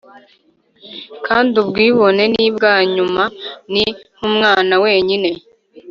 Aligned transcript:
kandi, 1.25 1.53
ubwibone 1.63 2.23
nibwa 2.35 2.73
nyuma, 2.95 3.23
ni 3.71 3.85
nkumwana 4.15 4.73
wenyine 4.83 5.29